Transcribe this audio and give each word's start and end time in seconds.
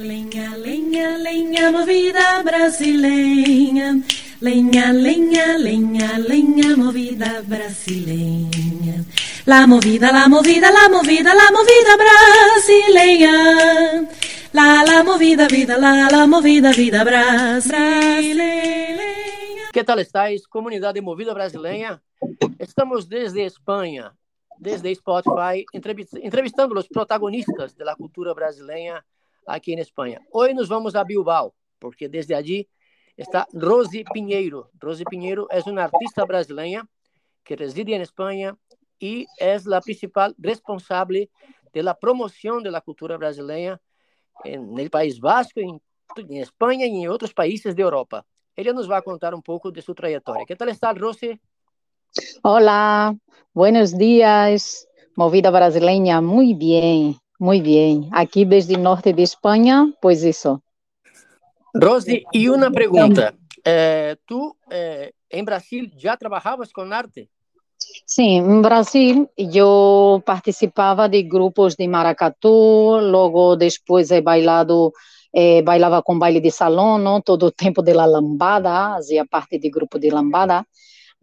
Lenha, 0.00 0.56
lenha, 0.56 1.18
lenha, 1.18 1.70
movida 1.70 2.42
brasileña. 2.42 4.00
Lenha, 4.40 4.94
lenha, 4.94 5.58
lenha, 5.58 6.18
lenha, 6.18 6.74
movida 6.74 7.42
brasileña. 7.42 9.04
La 9.44 9.66
movida, 9.66 10.10
la 10.10 10.26
movida, 10.26 10.70
la 10.70 10.88
movida, 10.88 11.34
la 11.34 11.50
movida 11.52 11.96
brasileña. 12.00 14.08
La, 14.54 14.84
la 14.86 15.04
movida, 15.04 15.46
vida, 15.46 15.76
la, 15.76 16.08
la 16.10 16.26
movida, 16.26 16.72
vida 16.72 17.04
brasileña. 17.04 18.40
Que 19.70 19.84
tal 19.84 19.98
estáis, 19.98 20.48
comunidade 20.48 21.02
movida 21.02 21.34
brasileira? 21.34 22.02
Estamos 22.58 23.06
desde 23.06 23.44
Espanha, 23.44 24.14
desde 24.56 24.90
Spotify, 24.92 25.66
entrevistando 25.74 26.78
os 26.78 26.88
protagonistas 26.88 27.76
da 27.76 27.94
cultura 27.94 28.32
brasileira 28.32 29.04
aqui 29.54 29.72
em 29.72 29.78
Espanha. 29.78 30.20
Hoje 30.32 30.54
nos 30.54 30.68
vamos 30.68 30.94
a 30.94 31.04
Bilbao, 31.04 31.54
porque 31.78 32.08
desde 32.08 32.34
allí 32.34 32.68
está 33.16 33.46
Rose 33.54 34.04
Pinheiro. 34.12 34.68
Rose 34.82 35.04
Pinheiro 35.04 35.46
é 35.50 35.60
uma 35.68 35.82
artista 35.82 36.24
brasileira 36.24 36.86
que 37.44 37.54
reside 37.54 37.92
em 37.92 38.00
Espanha 38.00 38.56
e 39.00 39.26
é 39.38 39.56
a 39.56 39.80
principal 39.80 40.32
responsável 40.42 41.26
pela 41.72 41.94
promoção 41.94 42.62
da 42.62 42.80
cultura 42.80 43.16
brasileira 43.18 43.80
no 44.44 44.90
País 44.90 45.18
Basco, 45.18 45.60
em, 45.60 45.80
em 46.28 46.38
Espanha 46.38 46.86
e 46.86 46.90
em 46.90 47.08
outros 47.08 47.32
países 47.32 47.74
da 47.74 47.82
Europa. 47.82 48.24
Ella 48.56 48.72
nos 48.72 48.88
va 48.88 48.98
a 48.98 49.02
contar 49.02 49.34
un 49.34 49.42
poco 49.42 49.70
de 49.70 49.80
su 49.80 49.94
trayectoria. 49.94 50.44
¿Qué 50.46 50.56
tal 50.56 50.68
está, 50.68 50.92
Rosy? 50.92 51.40
Hola, 52.42 53.16
buenos 53.54 53.96
días, 53.96 54.88
movida 55.14 55.50
brasileña, 55.50 56.20
muy 56.20 56.54
bien, 56.54 57.16
muy 57.40 57.60
bien. 57.60 58.08
Aquí 58.12 58.44
desde 58.44 58.74
el 58.74 58.82
norte 58.82 59.12
de 59.14 59.22
España, 59.22 59.92
pues 60.00 60.22
eso. 60.22 60.62
Rosy, 61.72 62.22
y 62.32 62.48
una 62.48 62.70
pregunta. 62.70 63.34
Eh, 63.64 64.16
¿Tú 64.26 64.56
eh, 64.70 65.12
en 65.28 65.44
Brasil 65.44 65.92
ya 65.96 66.16
trabajabas 66.16 66.72
con 66.72 66.92
arte? 66.92 67.30
Sí, 68.04 68.36
en 68.36 68.60
Brasil 68.60 69.28
yo 69.36 70.22
participaba 70.24 71.08
de 71.08 71.22
grupos 71.22 71.76
de 71.76 71.88
maracatú, 71.88 72.98
luego 73.00 73.56
después 73.56 74.10
he 74.10 74.20
bailado 74.20 74.92
bailava 75.64 76.02
com 76.02 76.18
baile 76.18 76.40
de 76.40 76.50
salão, 76.50 76.98
não? 76.98 77.22
todo 77.22 77.46
o 77.46 77.52
tempo 77.52 77.82
de 77.82 77.94
la 77.94 78.04
lambada, 78.04 78.96
fazia 78.96 79.24
parte 79.24 79.58
de 79.58 79.70
grupo 79.70 79.96
de 79.96 80.10
lambada, 80.10 80.66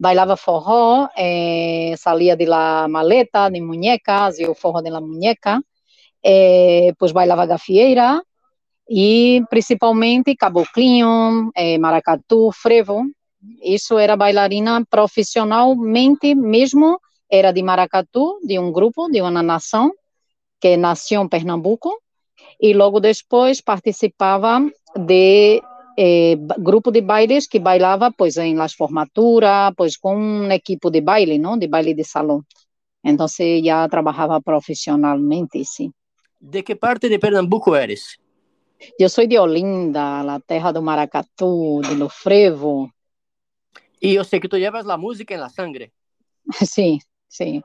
bailava 0.00 0.34
forró, 0.34 1.10
salia 1.98 2.34
de 2.34 2.46
la 2.46 2.88
maleta, 2.88 3.50
de 3.50 3.60
muñeca, 3.60 4.26
fazia 4.26 4.50
o 4.50 4.54
forró 4.54 4.80
de 4.80 4.90
la 4.90 5.00
muñeca, 5.00 5.60
é, 6.22 6.92
pois 6.98 7.12
bailava 7.12 7.46
gafieira, 7.46 8.22
e 8.88 9.42
principalmente 9.50 10.34
caboclinho, 10.34 11.50
é, 11.54 11.76
maracatu, 11.78 12.50
frevo, 12.52 13.04
isso 13.62 13.98
era 13.98 14.16
bailarina 14.16 14.84
profissionalmente 14.88 16.34
mesmo, 16.34 16.98
era 17.30 17.52
de 17.52 17.62
maracatu, 17.62 18.40
de 18.42 18.58
um 18.58 18.72
grupo, 18.72 19.08
de 19.10 19.20
uma 19.20 19.42
nação, 19.42 19.92
que 20.60 20.76
nasceu 20.76 21.22
em 21.22 21.28
Pernambuco, 21.28 21.90
e 22.60 22.72
logo 22.72 22.98
depois 23.00 23.60
participava 23.60 24.60
de 24.96 25.62
eh, 25.96 26.36
grupo 26.58 26.90
de 26.90 27.00
bailes 27.00 27.46
que 27.46 27.58
bailava 27.58 28.12
pois 28.12 28.36
em 28.36 28.54
las 28.54 28.72
formaturas, 28.72 29.72
pois 29.76 29.96
com 29.96 30.16
um 30.16 30.50
equipo 30.50 30.90
de 30.90 31.00
baile, 31.00 31.38
não, 31.38 31.58
de 31.58 31.68
baile 31.68 31.94
de 31.94 32.04
salão. 32.04 32.42
Então 33.04 33.26
já 33.62 33.88
trabalhava 33.88 34.40
profissionalmente, 34.42 35.64
sim. 35.64 35.92
De 36.40 36.62
que 36.62 36.76
parte 36.76 37.08
de 37.08 37.18
Pernambuco 37.18 37.74
eres? 37.74 38.18
Eu 38.98 39.08
sou 39.08 39.26
de 39.26 39.38
Olinda, 39.38 40.20
a 40.20 40.40
terra 40.40 40.72
do 40.72 40.82
maracatu, 40.82 41.80
de 41.82 41.94
lo 41.94 42.08
frevo. 42.08 42.90
E 44.00 44.14
eu 44.14 44.24
sei 44.24 44.38
que 44.38 44.48
tu 44.48 44.56
levas 44.56 44.88
a 44.88 44.96
música 44.96 45.34
em 45.34 45.38
la 45.38 45.48
sangre. 45.48 45.92
Sim, 46.64 46.98
sim 47.28 47.62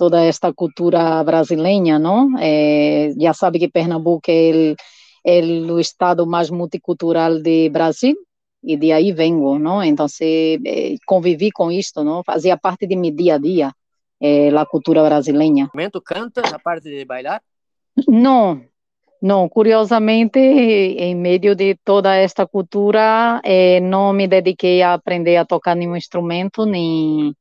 toda 0.00 0.24
esta 0.24 0.50
cultura 0.54 1.22
brasileira, 1.22 1.98
não? 1.98 2.30
Já 3.20 3.34
sabe 3.34 3.58
que 3.58 3.68
Pernambuco 3.68 4.30
é, 4.30 5.40
o 5.42 5.78
estado 5.78 6.26
mais 6.26 6.48
multicultural 6.48 7.34
do 7.34 7.70
Brasil 7.70 8.16
e 8.64 8.78
de 8.78 8.92
aí 8.92 9.12
vengo, 9.12 9.58
não? 9.58 9.84
Então, 9.84 10.08
se, 10.08 10.58
é, 10.64 10.94
convivi 11.04 11.50
com 11.50 11.70
isto, 11.70 12.02
não? 12.02 12.24
Fazia 12.24 12.56
parte 12.56 12.86
de 12.86 12.96
meu 12.96 13.10
dia 13.10 13.34
a 13.34 13.38
dia, 13.38 13.72
é, 14.18 14.48
a 14.48 14.64
cultura 14.64 15.04
brasileira. 15.04 15.68
Tu 15.92 16.00
canta 16.00 16.40
na 16.50 16.58
parte 16.58 16.88
de 16.88 17.04
bailar? 17.04 17.42
Não, 18.08 18.64
não, 19.22 19.48
curiosamente, 19.48 20.38
em 20.40 21.14
meio 21.16 21.54
de 21.56 21.76
toda 21.84 22.16
esta 22.16 22.46
cultura, 22.46 23.40
eh, 23.44 23.80
não 23.80 24.12
me 24.12 24.28
dediquei 24.28 24.82
a 24.82 24.94
aprender 24.94 25.36
a 25.36 25.46
tocar 25.46 25.76
nenhum 25.76 25.96
instrumento, 25.96 26.66
nem 26.66 27.34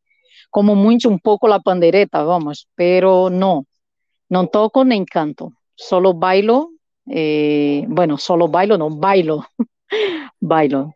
como 0.52 0.76
mucho 0.76 1.10
un 1.10 1.20
poco 1.20 1.48
la 1.48 1.62
pandereta, 1.62 2.24
vamos, 2.24 2.68
pero 2.76 3.30
no, 3.32 3.66
no 4.30 4.48
toco 4.48 4.86
ni 4.86 5.06
canto, 5.06 5.54
solo 5.76 6.14
bailo, 6.14 6.72
eh, 7.08 7.86
bueno, 7.90 8.18
solo 8.20 8.50
bailo, 8.50 8.78
no, 8.78 8.92
bailo, 8.92 9.46
bailo. 10.42 10.94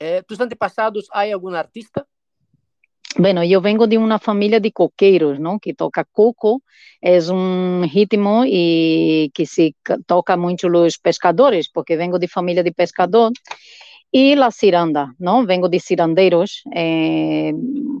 Eh, 0.00 0.24
¿Tus 0.28 0.40
antepasados 0.40 1.08
hay 1.12 1.32
algún 1.32 1.56
artista? 1.56 2.07
Bueno, 3.20 3.42
yo 3.42 3.60
vengo 3.60 3.88
de 3.88 3.98
una 3.98 4.20
familia 4.20 4.60
de 4.60 4.70
coqueiros, 4.70 5.40
¿no? 5.40 5.58
Que 5.58 5.74
toca 5.74 6.04
coco, 6.04 6.62
es 7.00 7.28
un 7.28 7.84
ritmo 7.92 8.44
y 8.46 9.32
que 9.34 9.44
se 9.44 9.74
toca 10.06 10.36
mucho 10.36 10.68
los 10.68 10.98
pescadores, 10.98 11.68
porque 11.68 11.96
vengo 11.96 12.20
de 12.20 12.28
familia 12.28 12.62
de 12.62 12.70
pescador. 12.70 13.32
E 14.12 14.36
la 14.36 14.50
ciranda, 14.52 15.14
não? 15.18 15.44
Vengo 15.44 15.68
de 15.68 15.80
cirandeiros, 15.80 16.62
eh, 16.72 17.52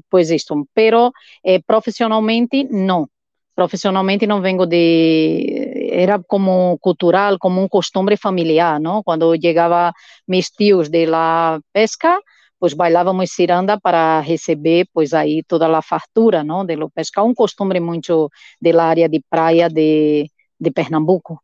pois 0.08 0.30
isto. 0.30 0.68
Pero 0.72 1.12
eh, 1.42 1.60
profissionalmente, 1.66 2.64
não. 2.70 3.08
Profissionalmente 3.56 4.24
não 4.24 4.40
vengo 4.40 4.66
de... 4.66 5.90
Era 5.90 6.20
como 6.22 6.78
cultural, 6.78 7.38
como 7.38 7.60
um 7.60 7.68
costume 7.68 8.16
familiar, 8.16 8.80
não? 8.80 9.02
Quando 9.02 9.34
chegava 9.36 9.92
meus 10.28 10.48
tios 10.50 10.88
de 10.88 11.06
la 11.06 11.60
pesca, 11.72 12.20
pois 12.58 12.74
bailávamos 12.74 13.30
ciranda 13.30 13.78
para 13.78 14.20
receber, 14.20 14.88
pois 14.92 15.14
aí 15.14 15.42
toda 15.42 15.66
a 15.68 15.82
fartura, 15.82 16.42
não? 16.42 16.64
De 16.64 16.76
lo 16.76 16.90
pesca. 16.90 17.22
Um 17.22 17.34
costume 17.34 17.80
muito 17.80 18.30
da 18.60 18.84
área 18.84 19.08
de 19.08 19.20
praia 19.28 19.68
de, 19.68 20.30
de 20.58 20.70
Pernambuco. 20.70 21.42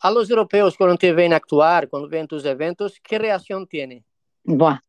A 0.00 0.10
los 0.10 0.28
europeos, 0.28 0.76
cuando 0.76 0.96
te 0.96 1.12
ven 1.12 1.32
actuar, 1.32 1.88
cuando 1.88 2.08
ven 2.08 2.26
tus 2.26 2.44
eventos, 2.44 2.98
¿qué 3.02 3.18
reacción 3.18 3.66
tienen? 3.66 4.04
Buah, 4.44 4.80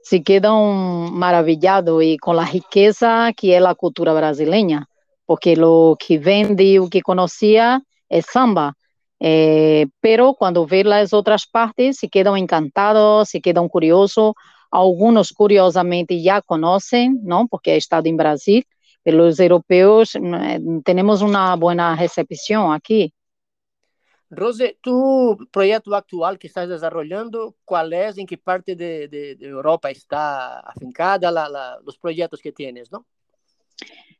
se 0.00 0.22
quedam 0.22 1.10
maravilhados 1.12 2.02
e 2.02 2.16
com 2.18 2.38
a 2.38 2.44
riqueza 2.44 3.32
que 3.36 3.52
é 3.52 3.58
a 3.58 3.74
cultura 3.74 4.14
brasileira, 4.14 4.86
porque 5.26 5.54
o 5.60 5.96
que 5.96 6.18
vende, 6.18 6.78
o 6.78 6.88
que 6.88 7.02
conhecia 7.02 7.82
é 8.08 8.22
samba. 8.22 8.74
Eh, 9.20 9.86
pero 10.00 10.34
quando 10.34 10.64
vê 10.64 10.82
as 10.92 11.12
outras 11.12 11.44
partes, 11.44 11.98
se 11.98 12.08
quedam 12.08 12.36
encantados, 12.36 13.28
se 13.28 13.40
quedam 13.40 13.68
curiosos. 13.68 14.32
Alguns, 14.70 15.30
curiosamente, 15.32 16.22
já 16.22 16.40
conhecem, 16.40 17.18
não? 17.22 17.46
Porque 17.46 17.70
é 17.70 17.76
estado 17.76 18.06
em 18.06 18.16
Brasil. 18.16 18.62
Pelos 19.02 19.38
europeus, 19.38 20.12
temos 20.84 21.22
uma 21.22 21.56
boa 21.56 21.94
recepção 21.94 22.70
aqui. 22.70 23.12
Rose, 24.30 24.78
tu 24.80 25.36
proyecto 25.50 25.92
actual 25.92 26.38
que 26.38 26.46
estás 26.46 26.68
desarrollando, 26.68 27.56
¿cuál 27.64 27.92
es? 27.92 28.16
¿En 28.16 28.26
qué 28.26 28.38
parte 28.38 28.76
de, 28.76 29.08
de, 29.08 29.34
de 29.34 29.46
Europa 29.48 29.90
está 29.90 30.60
afincada 30.60 31.32
la, 31.32 31.48
la, 31.48 31.78
los 31.84 31.98
proyectos 31.98 32.40
que 32.40 32.52
tienes, 32.52 32.92
no? 32.92 33.06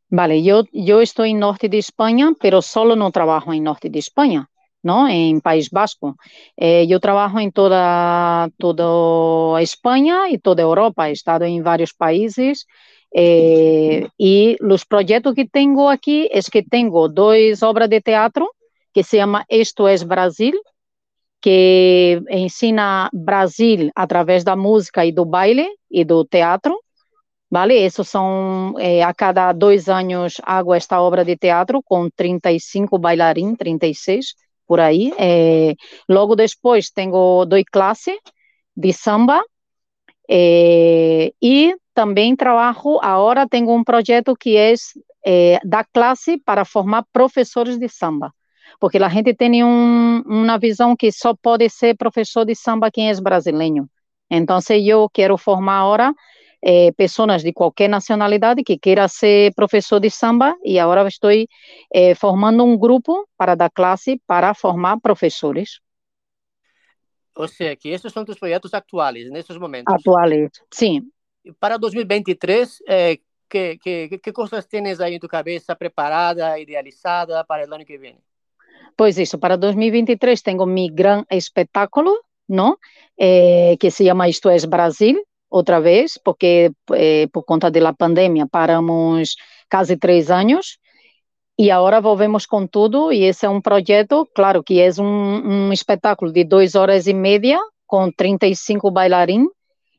Vale, 0.09 0.43
yo, 0.43 0.65
yo 0.73 1.01
estoy 1.01 1.31
en 1.31 1.39
norte 1.39 1.69
de 1.69 1.79
España, 1.79 2.33
pero 2.41 2.61
solo 2.61 2.97
no 2.97 3.13
trabajo 3.13 3.53
en 3.53 3.63
norte 3.63 3.89
de 3.89 4.01
España, 4.01 4.51
¿no? 4.83 5.09
En 5.09 5.41
País 5.41 5.71
Vasco. 5.71 6.17
Eh, 6.57 6.87
yo 6.87 7.01
trabajo 7.01 7.39
en 7.41 7.53
toda, 7.53 8.49
toda 8.59 9.61
España 9.63 10.29
y 10.31 10.39
toda 10.39 10.63
Europa. 10.63 11.09
He 11.09 11.13
estado 11.13 11.45
en 11.45 11.63
varios 11.63 11.93
países 11.95 12.67
eh, 13.13 14.09
y 14.17 14.57
los 14.61 14.85
proyectos 14.85 15.35
que 15.35 15.47
tengo 15.47 15.91
aquí 15.91 16.29
es 16.33 16.49
que 16.51 16.63
tengo 16.63 17.09
dos 17.09 17.63
obras 17.63 17.91
de 17.91 18.01
teatro 18.01 18.51
que 18.93 19.03
se 19.03 19.19
chama 19.19 19.45
Esto 19.49 19.87
é 19.89 19.97
Brasil, 20.05 20.55
que 21.41 22.21
ensina 22.29 23.09
Brasil 23.13 23.91
através 23.95 24.45
da 24.45 24.57
música 24.57 25.05
e 25.05 25.13
do 25.13 25.25
baile 25.25 25.69
e 25.91 26.05
do 26.05 26.25
teatro. 26.25 26.79
Vale? 27.51 27.75
Isso 27.75 28.05
são, 28.05 28.75
é, 28.79 29.03
a 29.03 29.13
cada 29.13 29.53
dois 29.53 29.89
anos, 29.89 30.41
hago 30.45 30.73
esta 30.73 31.01
obra 31.01 31.25
de 31.25 31.37
teatro 31.37 31.83
com 31.83 32.09
35 32.09 32.97
bailarins, 32.99 33.57
36, 33.59 34.35
por 34.71 34.79
aí. 34.79 35.13
É, 35.19 35.75
logo 36.09 36.37
depois, 36.37 36.91
tenho 36.91 37.45
dois 37.45 37.65
classes 37.73 38.17
de 38.77 38.93
samba 38.93 39.43
é, 40.31 41.33
e 41.43 41.75
também 41.93 42.37
trabalho, 42.37 43.01
agora 43.03 43.49
tenho 43.49 43.69
um 43.75 43.83
projeto 43.83 44.37
que 44.37 44.57
é, 44.57 44.75
é 45.27 45.59
da 45.65 45.83
classe 45.83 46.39
para 46.39 46.65
formar 46.65 47.05
professores 47.13 47.81
de 47.81 47.89
samba 47.89 48.33
porque 48.79 48.99
a 48.99 49.09
gente 49.09 49.35
tem 49.35 49.65
um, 49.65 50.23
uma 50.25 50.57
visão 50.57 50.95
que 50.97 51.11
só 51.11 51.35
pode 51.35 51.69
ser 51.69 51.97
professor 51.97 52.45
de 52.45 52.55
samba 52.55 52.91
quem 52.91 53.11
é 53.11 53.21
brasileiro. 53.21 53.91
Então, 54.31 54.61
eu 54.71 55.11
quero 55.13 55.37
formar 55.37 55.81
agora 55.81 56.15
eh, 56.63 56.93
pessoas 56.93 57.43
de 57.43 57.53
qualquer 57.53 57.89
nacionalidade 57.89 58.63
que 58.63 58.79
queira 58.79 59.09
ser 59.09 59.55
professor 59.55 60.01
de 60.01 60.11
samba 60.11 60.57
e 60.65 60.79
agora 60.79 61.07
estou 61.09 61.31
eh, 61.31 62.15
formando 62.15 62.65
um 62.65 62.77
grupo 62.77 63.29
para 63.37 63.55
dar 63.55 63.71
classe 63.71 64.21
para 64.27 64.55
formar 64.55 65.01
professores. 65.01 65.81
Ou 67.35 67.49
seja, 67.49 67.77
que 67.77 67.89
esses 67.89 68.13
são 68.13 68.25
os 68.27 68.39
projetos 68.39 68.75
atuais, 68.75 69.31
nesses 69.31 69.57
momentos. 69.57 69.95
Atuais, 69.95 70.51
sim. 70.71 71.03
Para 71.59 71.79
2023, 71.79 72.83
eh, 72.87 73.19
que, 73.49 73.79
que, 73.79 74.19
que 74.19 74.33
coisas 74.33 74.67
tens 74.67 75.01
aí 75.01 75.15
em 75.15 75.19
tua 75.19 75.29
cabeça 75.29 75.75
preparada, 75.75 76.59
idealizada 76.59 77.45
para 77.45 77.69
o 77.69 77.75
ano 77.75 77.85
que 77.85 77.99
vem? 77.99 78.19
Pois 78.97 79.17
isso, 79.19 79.39
para 79.39 79.57
2023 79.57 80.43
tenho 80.43 80.67
meu 80.67 80.93
grande 80.93 81.27
espetáculo, 81.31 82.13
não? 82.49 82.77
Eh, 83.19 83.77
que 83.81 83.91
se 83.91 84.05
chama 84.05 84.29
Isto 84.29 84.51
é 84.51 84.59
Brasil, 84.67 85.17
outra 85.51 85.81
vez, 85.81 86.19
porque 86.25 86.71
eh, 86.93 87.27
por 87.33 87.45
conta 87.45 87.71
da 87.71 87.93
pandemia 87.93 88.47
paramos 88.47 89.35
quase 89.71 89.97
três 89.97 90.31
anos 90.31 90.79
e 91.59 91.71
agora 91.71 92.01
volvemos 92.01 92.47
com 92.47 92.67
tudo 92.67 93.13
e 93.13 93.25
esse 93.25 93.45
é 93.45 93.49
um 93.49 93.61
projeto, 93.61 94.27
claro 94.35 94.63
que 94.63 94.81
é 94.81 94.89
um, 94.99 95.67
um 95.69 95.73
espetáculo 95.73 96.33
de 96.33 96.45
duas 96.45 96.75
horas 96.75 97.07
e 97.07 97.13
meia 97.13 97.59
com 97.87 98.11
35 98.11 98.91
bailarins, 98.91 99.49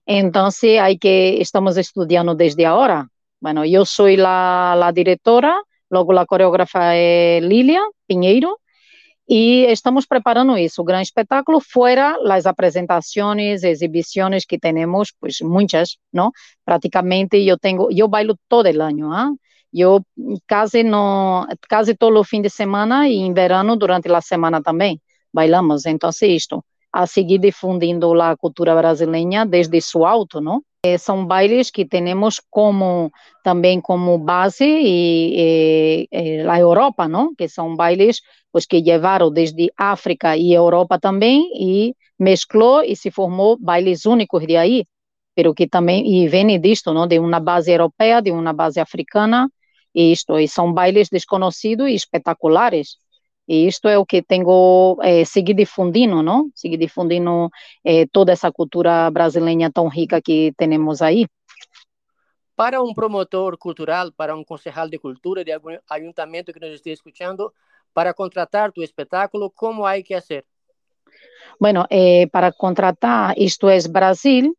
então 0.07 0.49
aí 0.79 0.97
que 0.97 1.37
estamos 1.39 1.77
estudando 1.77 2.33
desde 2.33 2.65
agora. 2.65 3.05
Bueno, 3.39 3.65
eu 3.65 3.85
sou 3.85 4.07
a, 4.25 4.73
a 4.87 4.91
diretora, 4.91 5.53
logo 5.91 6.17
a 6.17 6.25
coreógrafa 6.25 6.79
é 6.93 7.39
Lilia 7.41 7.81
Pinheiro, 8.07 8.57
e 9.33 9.65
estamos 9.71 10.05
preparando 10.05 10.57
isso, 10.57 10.81
o 10.81 10.83
grande 10.83 11.07
espetáculo, 11.07 11.61
fora 11.61 12.17
as 12.29 12.45
apresentações, 12.45 13.63
exibições 13.63 14.43
que 14.43 14.59
temos, 14.59 15.13
pues 15.17 15.39
muitas, 15.39 15.95
não? 16.11 16.31
Praticamente 16.65 17.37
eu 17.37 17.57
tenho, 17.57 17.87
eu 17.89 18.09
bailo 18.09 18.37
todo 18.49 18.65
o 18.65 18.81
ano, 18.81 19.13
¿ah? 19.13 19.31
Eu 19.73 20.01
quase 20.49 20.83
no, 20.83 21.47
quase 21.69 21.95
todo 21.95 22.19
o 22.19 22.25
fim 22.25 22.41
de 22.41 22.49
semana 22.49 23.07
e 23.07 23.15
em 23.19 23.33
verano 23.33 23.77
durante 23.77 24.11
a 24.11 24.19
semana 24.19 24.61
também 24.61 24.99
bailamos. 25.33 25.85
Então, 25.85 26.09
é 26.21 26.27
isto, 26.27 26.61
a 26.91 27.07
seguir 27.07 27.39
difundindo 27.39 28.21
a 28.21 28.35
cultura 28.35 28.75
brasileira 28.75 29.45
desde 29.45 29.79
seu 29.79 30.05
alto, 30.05 30.41
não? 30.41 30.61
Eh, 30.83 30.97
são 30.97 31.25
bailes 31.27 31.69
que 31.69 31.85
temos 31.85 32.41
como 32.49 33.11
também 33.43 33.79
como 33.79 34.17
base 34.17 34.65
e, 34.65 36.07
e, 36.07 36.07
e, 36.11 36.41
a 36.49 36.59
Europa, 36.59 37.07
não? 37.07 37.35
Que 37.35 37.47
são 37.47 37.75
bailes 37.75 38.21
pues, 38.51 38.65
que 38.65 38.81
levaram 38.81 39.29
desde 39.31 39.71
África 39.77 40.35
e 40.35 40.51
Europa 40.51 40.97
também 40.99 41.43
e 41.55 41.95
mesclou 42.17 42.83
e 42.83 42.95
se 42.95 43.11
formou 43.11 43.59
bailes 43.59 44.05
únicos 44.05 44.45
de 44.47 44.57
aí, 44.57 44.85
pero 45.35 45.53
que 45.53 45.67
também 45.67 46.23
e 46.23 46.27
vem 46.27 46.59
disto, 46.59 46.93
não? 46.93 47.05
De 47.07 47.19
uma 47.19 47.39
base 47.39 47.71
europeia, 47.71 48.19
de 48.19 48.31
uma 48.31 48.51
base 48.51 48.79
africana 48.79 49.47
e 49.93 50.11
isto, 50.11 50.39
e 50.39 50.47
são 50.47 50.73
bailes 50.73 51.09
desconhecidos 51.09 51.89
e 51.89 51.93
espetaculares. 51.93 52.97
E 53.51 53.67
isto 53.67 53.89
é 53.89 53.97
o 53.97 54.05
que 54.05 54.21
tenho 54.21 54.97
é, 55.03 55.25
seguir 55.25 55.53
difundindo, 55.53 56.23
não? 56.23 56.49
Seguir 56.55 56.77
difundindo 56.77 57.49
é, 57.83 58.05
toda 58.05 58.31
essa 58.31 58.49
cultura 58.49 59.11
brasileira 59.11 59.69
tão 59.69 59.89
rica 59.89 60.21
que 60.21 60.53
temos 60.55 61.01
aí. 61.01 61.27
Para 62.55 62.81
um 62.81 62.93
promotor 62.93 63.57
cultural, 63.57 64.13
para 64.13 64.33
um 64.37 64.45
concejal 64.45 64.87
de 64.87 64.97
cultura 64.97 65.43
de 65.43 65.51
algum 65.51 65.77
ayuntamento 65.89 66.53
que 66.53 66.61
nos 66.61 66.75
esteja 66.75 66.93
escutando, 66.93 67.51
para 67.93 68.13
contratar 68.13 68.71
tu 68.71 68.81
espetáculo, 68.81 69.51
como 69.51 69.85
há 69.85 70.01
que 70.01 70.13
fazer? 70.13 70.45
Bueno, 71.59 71.85
eh, 71.89 72.27
para 72.31 72.53
contratar 72.53 73.37
Isto 73.37 73.67
é 73.67 73.79
Brasil, 73.89 74.55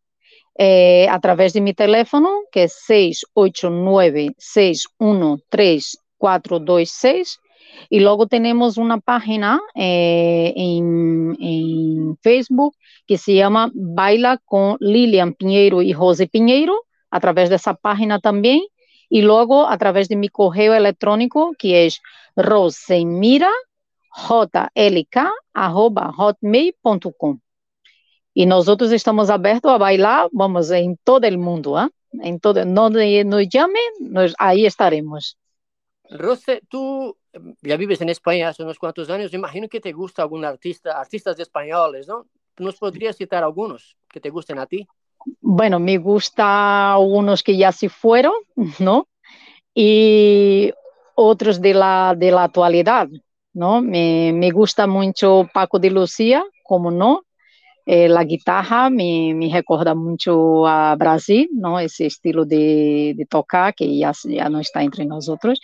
eh, 0.58 1.08
através 1.08 1.54
de 1.54 1.62
meu 1.62 1.74
telefone, 1.74 2.28
que 2.52 2.60
é 2.60 2.68
689 2.68 4.34
613 4.38 5.96
426 6.18 7.40
e 7.90 8.00
logo 8.00 8.26
temos 8.26 8.76
uma 8.76 9.00
página 9.00 9.60
eh, 9.76 10.52
em, 10.56 11.34
em, 11.38 12.14
Facebook 12.22 12.76
que 13.06 13.19
se 13.19 13.38
chama 13.38 13.70
Baila 13.74 14.38
com 14.44 14.76
Lilian 14.80 15.32
Pinheiro 15.32 15.82
e 15.82 15.92
Rose 15.92 16.26
Pinheiro, 16.26 16.74
através 17.10 17.48
dessa 17.48 17.74
página 17.74 18.20
também. 18.20 18.66
E 19.10 19.20
logo, 19.20 19.62
através 19.64 20.08
de 20.08 20.16
meu 20.16 20.30
correio 20.32 20.72
eletrônico, 20.72 21.54
que 21.58 21.74
é 21.74 21.88
rosemira, 22.36 23.50
hotmail.com. 26.18 27.38
E 28.34 28.46
nós 28.46 28.68
outros 28.68 28.90
estamos 28.92 29.28
abertos 29.28 29.70
a 29.70 29.78
bailar, 29.78 30.28
vamos, 30.32 30.70
em 30.70 30.96
todo 31.04 31.28
o 31.28 31.38
mundo, 31.38 31.78
hein? 31.78 31.90
em 32.22 32.38
todo, 32.38 32.60
onde 32.60 33.25
nos 33.25 33.46
chame, 33.52 33.80
nós, 34.00 34.32
aí 34.38 34.64
estaremos. 34.64 35.36
Rose, 36.19 36.62
tú 36.69 37.17
ya 37.62 37.76
vives 37.76 38.00
en 38.00 38.09
España 38.09 38.49
hace 38.49 38.62
unos 38.62 38.79
cuantos 38.79 39.09
años, 39.11 39.32
imagino 39.35 39.69
que 39.69 39.81
te 39.81 39.93
gusta 39.93 40.23
algún 40.23 40.44
artista, 40.44 41.00
artistas 41.00 41.38
españoles, 41.38 42.06
¿no? 42.06 42.26
¿Nos 42.59 42.76
podrías 42.76 43.17
citar 43.17 43.43
algunos 43.43 43.97
que 44.11 44.20
te 44.20 44.31
gusten 44.31 44.59
a 44.59 44.67
ti? 44.67 44.87
Bueno, 45.41 45.79
me 45.79 45.99
gusta 45.99 46.93
algunos 46.93 47.43
que 47.43 47.56
ya 47.56 47.73
se 47.73 47.88
fueron, 47.88 48.35
¿no? 48.79 49.09
Y 49.75 50.73
otros 51.14 51.61
de 51.61 51.75
la, 51.75 52.14
de 52.17 52.31
la 52.31 52.44
actualidad, 52.44 53.09
¿no? 53.55 53.81
Me, 53.81 54.32
me 54.35 54.50
gusta 54.50 54.87
mucho 54.87 55.49
Paco 55.53 55.79
de 55.79 55.91
Lucía, 55.91 56.44
como 56.62 56.91
no, 56.91 57.25
a 57.87 58.25
guitarra 58.25 58.88
me, 58.88 59.35
me 59.35 59.49
recorda 59.49 59.95
muito 59.95 60.64
a 60.66 60.95
Brasil, 60.97 61.49
não 61.52 61.78
esse 61.80 62.06
estilo 62.06 62.47
de, 62.47 63.14
de 63.16 63.26
tocar 63.26 63.73
que 63.73 63.99
já, 63.99 64.12
já 64.12 64.49
não 64.49 64.61
está 64.61 64.85
entre 64.85 65.04
nós 65.04 65.28
outros. 65.28 65.59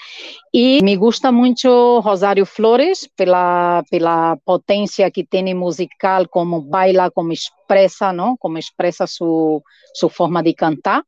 E 0.53 0.83
me 0.83 0.97
gusta 0.97 1.31
muito 1.31 2.01
Rosário 2.01 2.45
Flores 2.45 3.09
pela 3.17 3.83
pela 3.91 4.37
potência 4.45 5.11
que 5.11 5.25
tem 5.25 5.55
musical, 5.55 6.29
como 6.29 6.61
baila, 6.61 7.11
como 7.11 7.33
expressa, 7.33 8.13
não, 8.13 8.37
como 8.37 8.59
expressa 8.59 9.07
sua 9.07 9.61
sua 9.95 10.11
forma 10.11 10.43
de 10.43 10.55
cantar. 10.55 11.03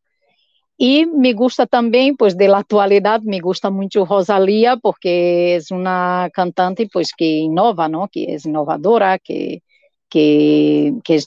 E 0.83 1.05
me 1.05 1.35
gusta 1.35 1.67
também, 1.67 2.17
pois, 2.17 2.35
da 2.35 2.57
atualidade, 2.57 3.27
me 3.27 3.39
gusta 3.39 3.71
muito 3.71 4.03
Rosalia, 4.03 4.79
porque 4.81 5.59
é 5.59 5.75
uma 5.75 6.31
cantante, 6.33 6.89
pois, 6.91 7.13
que 7.13 7.43
inova, 7.43 7.87
não? 7.87 8.09
Que 8.09 8.25
é 8.25 8.37
inovadora, 8.47 9.19
que 9.19 9.61
que, 10.11 10.93
que 11.05 11.23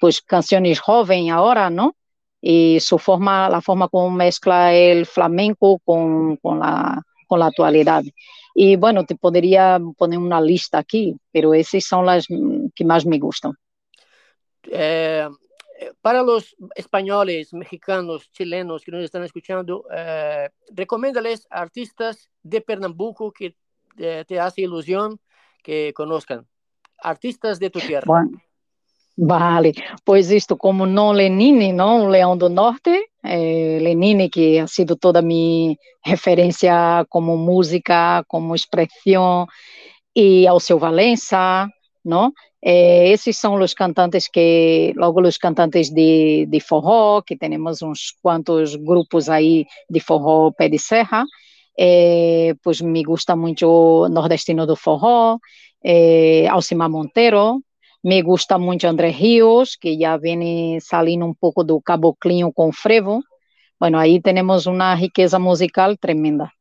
pues 0.00 0.22
canciones 0.22 0.80
joven 0.80 1.30
ahora, 1.30 1.70
¿no? 1.70 1.94
Y 2.40 2.80
su 2.80 2.98
forma, 2.98 3.48
la 3.48 3.60
forma 3.60 3.88
como 3.88 4.10
mezcla 4.10 4.74
el 4.74 5.06
flamenco 5.06 5.78
con, 5.84 6.36
con, 6.38 6.60
la, 6.60 7.02
con 7.28 7.40
la 7.40 7.46
actualidad. 7.46 8.02
Y 8.54 8.76
bueno, 8.76 9.04
te 9.04 9.16
podría 9.16 9.78
poner 9.96 10.18
una 10.18 10.40
lista 10.40 10.78
aquí, 10.78 11.14
pero 11.30 11.54
esas 11.54 11.84
son 11.84 12.06
las 12.06 12.26
que 12.26 12.84
más 12.84 13.04
me 13.04 13.18
gustan. 13.18 13.52
Eh, 14.70 15.28
para 16.00 16.22
los 16.22 16.56
españoles, 16.74 17.52
mexicanos, 17.52 18.30
chilenos 18.30 18.82
que 18.82 18.92
nos 18.92 19.04
están 19.04 19.24
escuchando, 19.24 19.84
eh, 19.94 20.48
recomiéndales 20.70 21.46
artistas 21.50 22.30
de 22.42 22.60
Pernambuco 22.60 23.30
que 23.30 23.56
eh, 23.98 24.24
te 24.26 24.40
hace 24.40 24.62
ilusión 24.62 25.20
que 25.62 25.92
conozcan 25.94 26.46
artistas 27.02 27.58
de 27.58 27.70
tu 27.70 27.80
tierra. 27.80 28.04
Bueno, 28.06 28.40
vale, 29.16 29.72
pois 30.04 30.30
isto 30.30 30.56
como 30.56 30.86
não 30.86 31.12
Lenine, 31.12 31.72
não 31.72 32.08
Leão 32.08 32.36
do 32.36 32.48
Norte, 32.48 33.08
é, 33.22 33.78
Lenine 33.80 34.28
que 34.28 34.58
ha 34.58 34.66
sido 34.66 34.96
toda 34.96 35.22
minha 35.22 35.76
referência 36.04 37.04
como 37.08 37.36
música, 37.36 38.24
como 38.28 38.54
expressão, 38.54 39.46
e 40.14 40.46
ao 40.46 40.58
seu 40.58 40.78
Valença, 40.78 41.68
não? 42.04 42.32
É, 42.62 43.08
esses 43.10 43.36
são 43.36 43.54
os 43.54 43.74
cantantes 43.74 44.26
que, 44.28 44.92
logo 44.96 45.20
os 45.20 45.36
cantantes 45.36 45.90
de, 45.90 46.46
de 46.46 46.58
forró, 46.58 47.20
que 47.22 47.36
temos 47.36 47.82
uns 47.82 48.14
quantos 48.22 48.74
grupos 48.74 49.28
aí 49.28 49.66
de 49.90 50.00
forró 50.00 50.50
pé 50.50 50.68
de 50.68 50.78
serra, 50.78 51.24
é, 51.78 52.54
pois 52.62 52.80
me 52.80 53.04
gusta 53.04 53.36
muito 53.36 53.68
o 53.68 54.08
nordestino 54.08 54.66
do 54.66 54.74
forró, 54.74 55.38
eh, 55.88 56.48
Alcimar 56.48 56.90
Monteiro, 56.90 57.62
Me 58.02 58.22
gusta 58.22 58.56
mucho 58.58 58.88
Andrés 58.88 59.18
Ríos, 59.18 59.76
que 59.76 59.96
ya 59.96 60.16
viene 60.16 60.78
saliendo 60.80 61.26
un 61.26 61.34
poco 61.34 61.64
do 61.64 61.80
caboclinho 61.80 62.52
con 62.52 62.72
frevo. 62.72 63.24
Bueno, 63.80 63.98
ahí 63.98 64.20
tenemos 64.20 64.66
una 64.66 64.94
riqueza 64.94 65.38
musical 65.38 65.98
tremenda. 65.98 66.54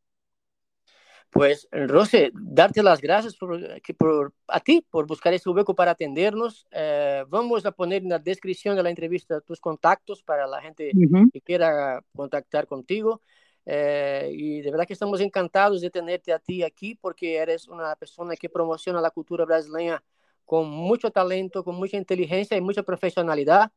Pues, 1.29 1.67
Rose, 1.71 2.31
darte 2.33 2.81
las 2.81 2.99
gracias 2.99 3.35
por, 3.35 3.59
por, 3.97 4.33
a 4.47 4.59
ti 4.59 4.85
por 4.89 5.05
buscar 5.05 5.33
ese 5.33 5.49
hueco 5.49 5.75
para 5.75 5.91
atendernos. 5.91 6.65
Eh, 6.71 7.23
vamos 7.27 7.65
a 7.65 7.71
poner 7.71 8.01
en 8.01 8.09
la 8.09 8.19
descripción 8.19 8.75
de 8.75 8.81
la 8.81 8.89
entrevista 8.89 9.41
tus 9.41 9.59
contactos 9.59 10.23
para 10.23 10.47
la 10.47 10.61
gente 10.61 10.91
uh 10.95 10.97
-huh. 10.97 11.31
que 11.31 11.41
quiera 11.41 12.01
contactar 12.15 12.65
contigo. 12.65 13.21
Eh, 13.65 14.29
y 14.31 14.61
de 14.61 14.71
verdad 14.71 14.85
que 14.85 14.93
estamos 14.93 15.19
encantados 15.21 15.81
de 15.81 15.89
tenerte 15.89 16.31
a 16.31 16.39
ti 16.39 16.61
aquí 16.61 16.95
porque 16.95 17.37
eres 17.37 17.67
una 17.67 17.95
persona 17.95 18.35
que 18.35 18.49
promociona 18.49 19.01
la 19.01 19.09
cultura 19.09 19.43
brasileña 19.43 20.03
con 20.45 20.69
mucho 20.69 21.09
talento, 21.09 21.63
con 21.63 21.75
mucha 21.75 21.97
inteligencia 21.97 22.55
y 22.55 22.61
mucha 22.61 22.83
profesionalidad. 22.83 23.71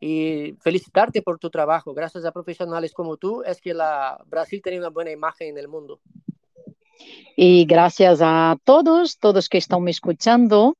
Y 0.00 0.54
felicitarte 0.60 1.22
por 1.22 1.38
tu 1.38 1.50
trabajo. 1.50 1.94
Gracias 1.94 2.24
a 2.24 2.32
profesionales 2.32 2.92
como 2.92 3.16
tú 3.16 3.42
es 3.42 3.60
que 3.60 3.72
la 3.72 4.22
Brasil 4.26 4.60
tiene 4.62 4.78
una 4.78 4.90
buena 4.90 5.10
imagen 5.10 5.48
en 5.48 5.58
el 5.58 5.68
mundo. 5.68 6.00
E 7.36 7.64
graças 7.64 8.20
a 8.20 8.56
todos, 8.64 9.16
todos 9.18 9.48
que 9.48 9.58
estão 9.58 9.80
me 9.80 9.90
escutando, 9.90 10.76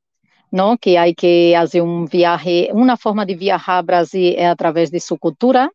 não, 0.50 0.76
que 0.76 0.96
há 0.96 1.12
que 1.12 1.52
fazer 1.56 1.82
um 1.82 2.06
viagem, 2.06 2.70
uma 2.72 2.96
forma 2.96 3.26
de 3.26 3.34
viajar 3.34 3.78
ao 3.78 3.82
Brasil 3.82 4.34
é 4.36 4.46
através 4.46 4.90
de 4.90 5.00
sua 5.00 5.18
cultura, 5.18 5.70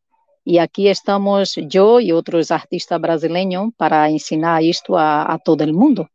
e 0.50 0.58
aqui 0.58 0.88
estamos 0.88 1.56
eu 1.58 2.02
e 2.02 2.12
outros 2.12 2.50
artistas 2.50 3.00
brasileiros 3.00 3.70
para 3.78 4.10
ensinar 4.10 4.64
isto 4.64 4.96
a, 4.96 5.22
a 5.22 5.38
todo 5.38 5.62
o 5.64 5.74
mundo. 5.82 6.10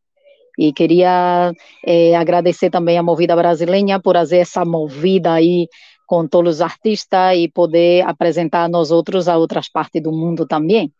E 0.58 0.72
queria 0.72 1.52
eh, 1.86 2.16
agradecer 2.16 2.68
também 2.68 2.98
a 2.98 3.02
Movida 3.02 3.36
Brasileira 3.36 4.00
por 4.00 4.16
fazer 4.16 4.38
essa 4.38 4.64
movida 4.64 5.34
aí 5.34 5.68
com 6.04 6.26
todos 6.26 6.56
os 6.56 6.60
artistas 6.60 7.36
e 7.36 7.48
poder 7.48 8.04
apresentar 8.04 8.68
nós 8.68 8.90
outros 8.90 9.28
a 9.28 9.36
outras 9.36 9.68
partes 9.68 10.02
do 10.02 10.10
mundo 10.10 10.44
também. 10.46 10.92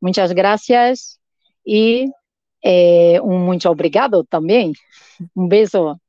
Muitas 0.00 0.30
graças 0.30 1.18
e 1.66 2.06
eh, 2.62 3.18
un 3.20 3.46
mucho 3.46 3.68
obrigado 3.68 4.22
también. 4.30 4.72
Un 5.34 5.48
beso. 5.48 6.00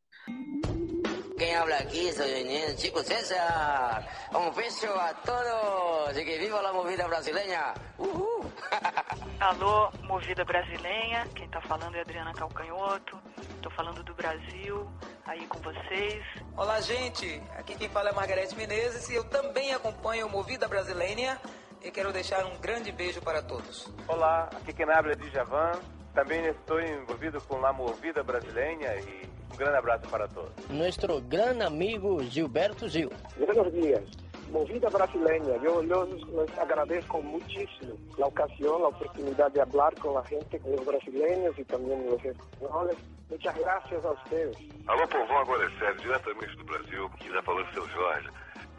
Quem 1.38 1.55
habla 1.55 1.77
aqui, 1.77 2.12
soy 2.12 2.29
el 2.31 2.56
chico 2.75 3.03
César. 3.03 4.05
Un 4.33 4.53
beso 4.55 5.00
a 5.00 5.13
todos 5.21 6.17
y 6.17 6.25
que 6.25 6.38
viva 6.38 6.62
la 6.62 6.74
movida 6.74 7.07
brasileña. 7.07 7.74
Uhul. 7.97 8.51
Alô, 9.39 9.91
movida 10.03 10.43
brasileira. 10.43 11.27
Quem 11.36 11.47
tá 11.50 11.62
falando 11.62 11.95
é 11.95 12.01
Adriana 12.01 12.33
Calcanhoto. 12.33 13.17
Tô 13.62 13.69
falando 13.69 14.03
do 14.03 14.13
Brasil, 14.15 14.89
aí 15.25 15.45
com 15.47 15.59
vocês. 15.59 16.24
Olá, 16.55 16.81
gente. 16.81 17.41
Aqui 17.57 17.75
quem 17.75 17.89
fala 17.89 18.09
é 18.09 18.13
Margarete 18.13 18.55
Menezes 18.55 19.09
e 19.09 19.15
eu 19.15 19.24
também 19.24 19.74
acompanho 19.74 20.27
Movida 20.27 20.67
Brasileira 20.67 21.39
e 21.81 21.91
quero 21.91 22.12
deixar 22.12 22.45
um 22.45 22.57
grande 22.57 22.91
beijo 22.91 23.21
para 23.21 23.41
todos. 23.41 23.88
Olá, 24.07 24.50
aqui 24.53 24.74
quem 24.74 24.89
habla 24.89 25.13
é 25.13 25.15
Djavan. 25.15 25.96
Também 26.17 26.43
estou 26.47 26.81
envolvido 26.81 27.39
com 27.41 27.63
a 27.63 27.71
Movida 27.71 28.24
Brasileira 28.24 29.00
e 29.01 29.29
um 29.53 29.55
grande 29.55 29.77
abraço 29.77 30.09
para 30.09 30.27
todos. 30.27 30.67
Nuestro 30.67 31.21
gran 31.21 31.63
amigo 31.63 32.24
Gilberto 32.24 32.89
Gil. 32.89 33.12
Buenos 33.38 33.71
días. 33.71 34.03
Movida 34.50 34.89
Brasileña, 34.89 35.57
yo, 35.62 35.83
yo 35.83 36.05
les 36.05 36.57
agradezco 36.57 37.21
muchísimo 37.21 37.93
la 38.17 38.25
ocasión, 38.25 38.81
la 38.81 38.88
oportunidad 38.88 39.51
de 39.51 39.62
hablar 39.62 39.93
con 40.00 40.15
la 40.15 40.24
gente, 40.25 40.57
con 40.57 40.71
los 40.71 40.83
brasileños 40.83 41.53
y 41.59 41.63
también 41.65 42.03
los 42.09 42.25
españoles. 42.25 42.97
Muchas 43.29 43.55
gracias 43.59 44.03
a 44.03 44.12
ustedes. 44.13 44.57
Alô, 44.88 45.07
povão, 45.09 45.38
agora 45.38 45.67
é 45.67 45.69
sério, 45.77 46.01
diretamente 46.01 46.57
do 46.57 46.63
Brasil, 46.63 47.09
que 47.19 47.31
já 47.31 47.43
falou 47.43 47.63
seu 47.75 47.88
Jorge. 47.89 48.29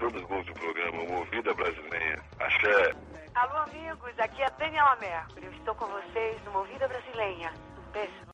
Todos 0.01 0.23
bons 0.25 0.45
do 0.45 0.55
programa 0.55 1.05
Movida 1.05 1.55
Brasileira. 1.55 2.21
Axé. 2.41 2.97
Alô, 3.41 3.57
amigos, 3.59 4.19
aqui 4.19 4.43
é 4.43 4.51
Daniela 4.59 4.97
Mercury. 4.97 5.47
Eu 5.47 5.53
estou 5.53 5.73
com 5.77 5.87
vocês 5.87 6.45
no 6.45 6.51
Movida 6.51 6.89
Brasileira. 6.89 7.53
Um 7.79 7.93
beijo. 7.93 8.27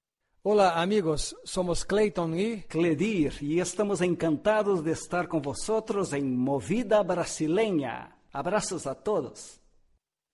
Olá, 0.43 0.81
amigos. 0.81 1.35
Somos 1.45 1.85
Clayton 1.85 2.35
e 2.35 2.63
Cledir 2.63 3.37
e 3.43 3.61
estamos 3.61 4.01
encantados 4.01 4.83
de 4.83 4.93
estar 4.93 5.27
com 5.27 5.43
vocês 5.43 6.15
em 6.15 6.25
Movida 6.25 7.03
Brasileira. 7.03 8.13
Abraços 8.33 8.87
a 8.87 8.95
todos. 8.95 9.61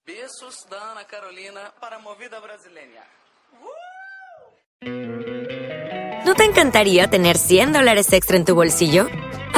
Beijos 0.06 0.64
da 0.70 0.92
Ana 0.92 1.04
Carolina 1.04 1.72
para 1.80 1.98
Movida 1.98 2.40
Brasileira. 2.40 3.02
¿No 6.24 6.34
te 6.36 6.44
encantaría 6.44 7.10
tener 7.10 7.36
100 7.36 7.72
dólares 7.72 8.12
extra 8.12 8.36
en 8.36 8.44
tu 8.44 8.54
bolsillo? 8.54 9.08